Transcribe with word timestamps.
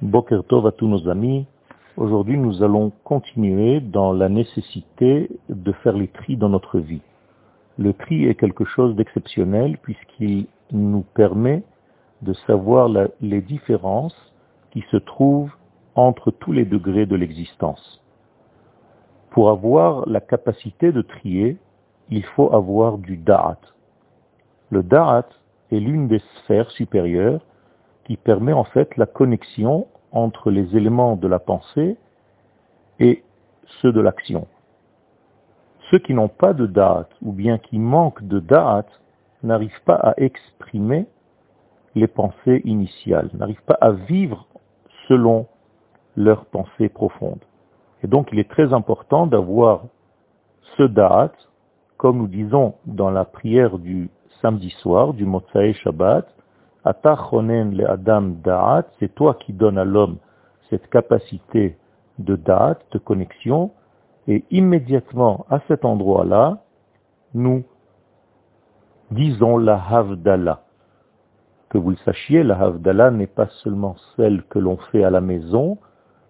Boker 0.00 0.44
Tov 0.44 0.64
à 0.64 0.70
tous 0.70 0.86
nos 0.86 1.08
amis. 1.08 1.44
Aujourd'hui, 1.96 2.38
nous 2.38 2.62
allons 2.62 2.92
continuer 3.02 3.80
dans 3.80 4.12
la 4.12 4.28
nécessité 4.28 5.28
de 5.48 5.72
faire 5.72 5.94
les 5.94 6.06
tris 6.06 6.36
dans 6.36 6.48
notre 6.48 6.78
vie. 6.78 7.00
Le 7.78 7.92
tri 7.92 8.26
est 8.26 8.36
quelque 8.36 8.64
chose 8.64 8.94
d'exceptionnel 8.94 9.76
puisqu'il 9.82 10.46
nous 10.70 11.04
permet 11.14 11.64
de 12.22 12.32
savoir 12.46 12.88
les 13.20 13.40
différences 13.40 14.14
qui 14.70 14.84
se 14.92 14.98
trouvent 14.98 15.50
entre 15.96 16.30
tous 16.30 16.52
les 16.52 16.64
degrés 16.64 17.06
de 17.06 17.16
l'existence. 17.16 18.00
Pour 19.30 19.50
avoir 19.50 20.08
la 20.08 20.20
capacité 20.20 20.92
de 20.92 21.02
trier, 21.02 21.56
il 22.08 22.22
faut 22.22 22.54
avoir 22.54 22.98
du 22.98 23.16
da'at. 23.16 23.58
Le 24.70 24.84
da'at 24.84 25.26
est 25.72 25.80
l'une 25.80 26.06
des 26.06 26.22
sphères 26.36 26.70
supérieures 26.70 27.40
qui 28.08 28.16
permet 28.16 28.54
en 28.54 28.64
fait 28.64 28.96
la 28.96 29.04
connexion 29.04 29.86
entre 30.12 30.50
les 30.50 30.74
éléments 30.74 31.14
de 31.14 31.28
la 31.28 31.38
pensée 31.38 31.98
et 32.98 33.22
ceux 33.82 33.92
de 33.92 34.00
l'action. 34.00 34.46
Ceux 35.90 35.98
qui 35.98 36.14
n'ont 36.14 36.28
pas 36.28 36.54
de 36.54 36.66
da'at 36.66 37.06
ou 37.20 37.32
bien 37.32 37.58
qui 37.58 37.78
manquent 37.78 38.26
de 38.26 38.40
da'at 38.40 38.86
n'arrivent 39.42 39.82
pas 39.84 39.96
à 39.96 40.14
exprimer 40.16 41.06
les 41.94 42.06
pensées 42.06 42.62
initiales, 42.64 43.28
n'arrivent 43.34 43.64
pas 43.66 43.76
à 43.78 43.90
vivre 43.90 44.46
selon 45.06 45.46
leurs 46.16 46.46
pensées 46.46 46.88
profondes. 46.88 47.44
Et 48.02 48.06
donc 48.06 48.30
il 48.32 48.38
est 48.38 48.48
très 48.48 48.72
important 48.72 49.26
d'avoir 49.26 49.84
ce 50.78 50.82
da'at, 50.82 51.32
comme 51.98 52.16
nous 52.16 52.26
disons 52.26 52.74
dans 52.86 53.10
la 53.10 53.26
prière 53.26 53.76
du 53.78 54.08
samedi 54.40 54.70
soir, 54.80 55.12
du 55.12 55.26
Motsae 55.26 55.74
Shabbat, 55.74 56.26
le 56.88 57.90
Adam 57.90 58.22
Da'at, 58.42 58.84
c'est 58.98 59.14
toi 59.14 59.34
qui 59.34 59.52
donnes 59.52 59.78
à 59.78 59.84
l'homme 59.84 60.16
cette 60.70 60.88
capacité 60.88 61.76
de 62.18 62.36
Da'at, 62.36 62.78
de 62.92 62.98
connexion, 62.98 63.70
et 64.26 64.44
immédiatement 64.50 65.46
à 65.48 65.60
cet 65.68 65.84
endroit-là, 65.84 66.58
nous 67.34 67.64
disons 69.10 69.56
la 69.56 69.80
Havdallah. 69.90 70.62
Que 71.70 71.78
vous 71.78 71.90
le 71.90 71.96
sachiez, 72.04 72.42
la 72.42 72.58
Havdallah 72.58 73.10
n'est 73.10 73.26
pas 73.26 73.48
seulement 73.62 73.96
celle 74.16 74.42
que 74.44 74.58
l'on 74.58 74.76
fait 74.90 75.04
à 75.04 75.10
la 75.10 75.20
maison, 75.20 75.78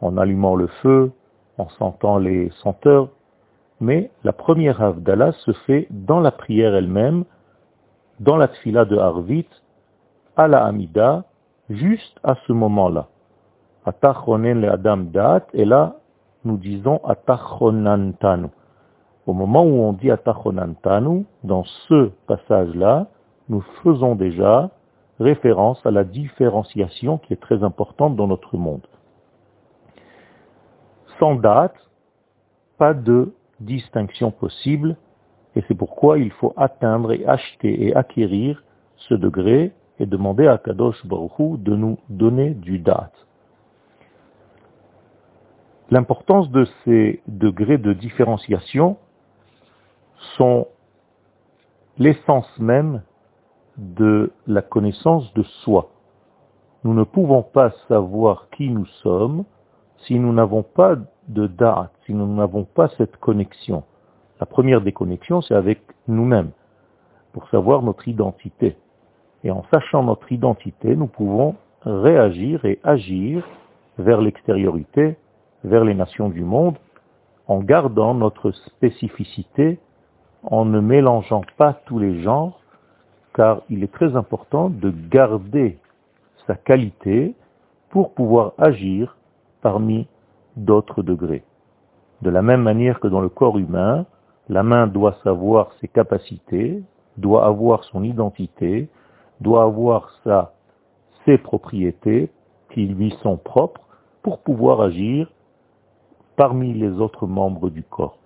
en 0.00 0.16
allumant 0.16 0.56
le 0.56 0.66
feu, 0.82 1.12
en 1.58 1.68
sentant 1.70 2.18
les 2.18 2.50
senteurs, 2.62 3.08
mais 3.80 4.10
la 4.24 4.32
première 4.32 4.82
Havdallah 4.82 5.32
se 5.32 5.52
fait 5.66 5.86
dans 5.90 6.20
la 6.20 6.30
prière 6.30 6.74
elle-même, 6.74 7.24
dans 8.20 8.36
la 8.36 8.48
tfila 8.48 8.84
de 8.84 8.96
Harvit, 8.96 9.46
à 10.36 10.48
la 10.48 10.64
Amida, 10.64 11.24
juste 11.70 12.18
à 12.22 12.34
ce 12.46 12.52
moment-là. 12.52 13.08
Atachonen 13.84 14.60
le 14.60 14.70
Adam 14.70 14.96
Dat, 14.96 15.46
et 15.52 15.64
là, 15.64 15.96
nous 16.44 16.56
disons 16.56 17.00
Atachonantanu. 17.04 18.48
Au 19.26 19.32
moment 19.32 19.64
où 19.64 19.82
on 19.82 19.92
dit 19.92 20.10
Atachonantanu, 20.10 21.24
dans 21.42 21.64
ce 21.88 22.10
passage-là, 22.26 23.06
nous 23.48 23.62
faisons 23.82 24.14
déjà 24.14 24.70
référence 25.20 25.84
à 25.86 25.90
la 25.90 26.04
différenciation 26.04 27.18
qui 27.18 27.32
est 27.32 27.40
très 27.40 27.62
importante 27.62 28.16
dans 28.16 28.26
notre 28.26 28.56
monde. 28.56 28.86
Sans 31.18 31.36
date, 31.36 31.76
pas 32.78 32.94
de 32.94 33.32
distinction 33.60 34.30
possible, 34.30 34.96
et 35.54 35.62
c'est 35.68 35.74
pourquoi 35.74 36.18
il 36.18 36.32
faut 36.32 36.52
atteindre 36.56 37.12
et 37.12 37.24
acheter 37.26 37.86
et 37.86 37.94
acquérir 37.94 38.64
ce 38.96 39.14
degré 39.14 39.72
et 39.98 40.06
demander 40.06 40.46
à 40.46 40.58
Kadosh 40.58 41.04
Baruch 41.06 41.60
de 41.60 41.74
nous 41.74 41.98
donner 42.08 42.50
du 42.50 42.78
date. 42.78 43.14
L'importance 45.90 46.50
de 46.50 46.66
ces 46.84 47.22
degrés 47.28 47.78
de 47.78 47.92
différenciation 47.92 48.96
sont 50.36 50.66
l'essence 51.98 52.48
même 52.58 53.02
de 53.76 54.32
la 54.46 54.62
connaissance 54.62 55.32
de 55.34 55.42
soi. 55.62 55.90
Nous 56.84 56.94
ne 56.94 57.04
pouvons 57.04 57.42
pas 57.42 57.70
savoir 57.88 58.48
qui 58.50 58.70
nous 58.70 58.86
sommes 59.02 59.44
si 60.06 60.18
nous 60.18 60.32
n'avons 60.32 60.62
pas 60.62 60.96
de 61.28 61.46
date, 61.46 61.92
si 62.06 62.12
nous 62.12 62.26
n'avons 62.34 62.64
pas 62.64 62.88
cette 62.96 63.16
connexion. 63.18 63.84
La 64.40 64.46
première 64.46 64.80
des 64.80 64.92
connexions, 64.92 65.40
c'est 65.40 65.54
avec 65.54 65.80
nous-mêmes, 66.08 66.50
pour 67.32 67.48
savoir 67.48 67.82
notre 67.82 68.06
identité. 68.08 68.76
Et 69.44 69.50
en 69.50 69.62
sachant 69.70 70.02
notre 70.02 70.32
identité, 70.32 70.96
nous 70.96 71.06
pouvons 71.06 71.54
réagir 71.84 72.64
et 72.64 72.80
agir 72.82 73.46
vers 73.98 74.20
l'extériorité, 74.20 75.16
vers 75.62 75.84
les 75.84 75.94
nations 75.94 76.30
du 76.30 76.42
monde, 76.42 76.76
en 77.46 77.60
gardant 77.60 78.14
notre 78.14 78.52
spécificité, 78.52 79.78
en 80.42 80.64
ne 80.64 80.80
mélangeant 80.80 81.42
pas 81.58 81.74
tous 81.84 81.98
les 81.98 82.22
genres, 82.22 82.58
car 83.34 83.62
il 83.68 83.84
est 83.84 83.92
très 83.92 84.16
important 84.16 84.70
de 84.70 84.92
garder 85.10 85.78
sa 86.46 86.54
qualité 86.54 87.34
pour 87.90 88.14
pouvoir 88.14 88.54
agir 88.58 89.16
parmi 89.60 90.06
d'autres 90.56 91.02
degrés. 91.02 91.44
De 92.22 92.30
la 92.30 92.42
même 92.42 92.62
manière 92.62 92.98
que 92.98 93.08
dans 93.08 93.20
le 93.20 93.28
corps 93.28 93.58
humain, 93.58 94.06
la 94.48 94.62
main 94.62 94.86
doit 94.86 95.16
savoir 95.22 95.72
ses 95.80 95.88
capacités, 95.88 96.82
doit 97.18 97.46
avoir 97.46 97.84
son 97.84 98.02
identité, 98.02 98.88
doit 99.40 99.64
avoir 99.64 100.10
sa, 100.24 100.54
ses 101.24 101.38
propriétés 101.38 102.30
qui 102.70 102.86
lui 102.86 103.14
sont 103.22 103.36
propres 103.36 103.80
pour 104.22 104.38
pouvoir 104.38 104.80
agir 104.80 105.30
parmi 106.36 106.72
les 106.74 106.90
autres 107.00 107.26
membres 107.26 107.70
du 107.70 107.82
corps. 107.82 108.18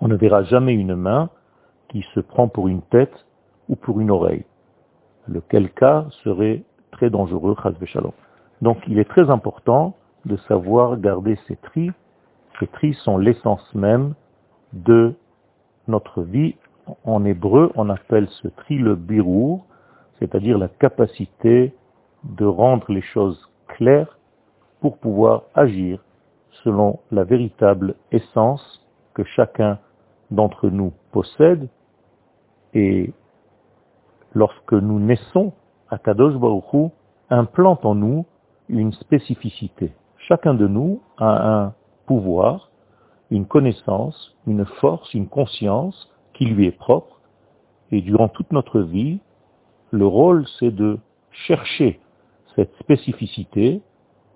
On 0.00 0.08
ne 0.08 0.14
verra 0.14 0.44
jamais 0.44 0.74
une 0.74 0.94
main 0.94 1.30
qui 1.88 2.04
se 2.14 2.20
prend 2.20 2.48
pour 2.48 2.68
une 2.68 2.82
tête 2.82 3.26
ou 3.68 3.76
pour 3.76 4.00
une 4.00 4.10
oreille, 4.10 4.44
lequel 5.26 5.70
cas 5.70 6.06
serait 6.22 6.62
très 6.92 7.10
dangereux, 7.10 7.56
Donc 8.62 8.78
il 8.86 8.98
est 8.98 9.08
très 9.08 9.30
important 9.30 9.94
de 10.24 10.36
savoir 10.48 10.98
garder 10.98 11.38
ces 11.46 11.56
tris. 11.56 11.90
Ces 12.58 12.66
tris 12.66 12.94
sont 12.94 13.18
l'essence 13.18 13.74
même 13.74 14.14
de 14.72 15.14
notre 15.86 16.22
vie. 16.22 16.56
En 17.04 17.24
hébreu, 17.24 17.70
on 17.74 17.88
appelle 17.90 18.28
ce 18.42 18.48
tri 18.48 18.78
le 18.78 18.94
birou, 18.94 19.62
c'est-à-dire 20.18 20.58
la 20.58 20.68
capacité 20.68 21.74
de 22.24 22.44
rendre 22.44 22.90
les 22.90 23.02
choses 23.02 23.48
claires 23.68 24.18
pour 24.80 24.98
pouvoir 24.98 25.44
agir 25.54 26.02
selon 26.64 26.98
la 27.10 27.24
véritable 27.24 27.94
essence 28.10 28.84
que 29.14 29.24
chacun 29.24 29.78
d'entre 30.30 30.68
nous 30.68 30.92
possède. 31.12 31.68
Et 32.74 33.12
lorsque 34.34 34.72
nous 34.72 34.98
naissons, 34.98 35.52
Akadosh 35.90 36.34
Baruch 36.34 36.92
implante 37.30 37.84
en 37.84 37.94
nous 37.94 38.26
une 38.68 38.92
spécificité. 38.92 39.92
Chacun 40.18 40.54
de 40.54 40.66
nous 40.66 41.00
a 41.16 41.64
un 41.64 41.74
pouvoir, 42.06 42.70
une 43.30 43.46
connaissance, 43.46 44.36
une 44.46 44.64
force, 44.64 45.12
une 45.14 45.28
conscience 45.28 46.10
qui 46.34 46.44
lui 46.46 46.66
est 46.66 46.78
propre. 46.78 47.20
Et 47.90 48.02
durant 48.02 48.28
toute 48.28 48.52
notre 48.52 48.80
vie, 48.80 49.20
le 49.90 50.06
rôle, 50.06 50.46
c'est 50.58 50.70
de 50.70 50.98
chercher 51.30 52.00
cette 52.56 52.74
spécificité 52.80 53.80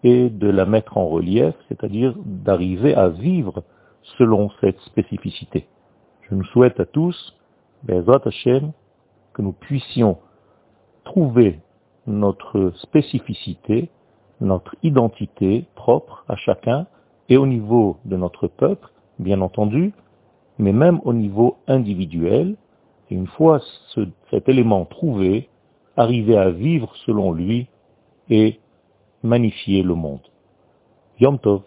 et 0.05 0.31
de 0.31 0.49
la 0.49 0.65
mettre 0.65 0.97
en 0.97 1.07
relief, 1.09 1.55
c'est-à-dire 1.69 2.15
d'arriver 2.25 2.95
à 2.95 3.09
vivre 3.09 3.62
selon 4.19 4.51
cette 4.61 4.81
spécificité. 4.81 5.67
Je 6.29 6.35
nous 6.35 6.45
souhaite 6.45 6.81
à 6.81 6.87
tous, 6.87 7.37
Hashem, 7.89 8.73
que 9.33 9.43
nous 9.43 9.53
puissions 9.53 10.19
trouver 11.05 11.61
notre 12.07 12.73
spécificité, 12.77 13.91
notre 14.41 14.75
identité 14.83 15.67
propre 15.75 16.25
à 16.29 16.37
chacun, 16.37 16.87
et 17.29 17.37
au 17.37 17.47
niveau 17.47 17.97
de 18.05 18.17
notre 18.17 18.49
peuple, 18.49 18.88
bien 19.19 19.41
entendu, 19.41 19.93
mais 20.59 20.73
même 20.73 21.00
au 21.05 21.12
niveau 21.12 21.56
individuel, 21.67 22.56
et 23.11 23.15
une 23.15 23.26
fois 23.26 23.61
ce, 23.88 24.00
cet 24.31 24.49
élément 24.49 24.85
trouvé, 24.85 25.49
arriver 25.97 26.37
à 26.37 26.50
vivre 26.50 26.94
selon 27.06 27.33
lui 27.33 27.67
et 28.31 28.61
magnifier 29.23 29.83
le 29.83 29.94
monde. 29.94 30.21
Yom 31.21 31.39
Tov. 31.39 31.62